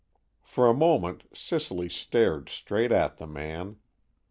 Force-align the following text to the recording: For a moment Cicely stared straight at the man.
For 0.41 0.67
a 0.67 0.73
moment 0.73 1.25
Cicely 1.31 1.87
stared 1.87 2.49
straight 2.49 2.91
at 2.91 3.17
the 3.17 3.27
man. 3.27 3.77